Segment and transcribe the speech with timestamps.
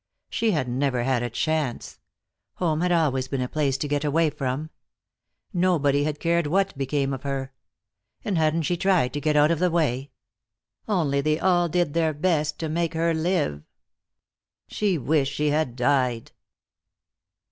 [0.31, 1.99] She had never had a chance.
[2.55, 4.71] Home had always been a place to get away from.
[5.53, 7.53] Nobody had cared what became of her.
[8.25, 10.09] And hadn't she tried to get out of the way?
[10.87, 13.61] Only they all did their best to make her live.
[14.67, 16.31] She wished she had died.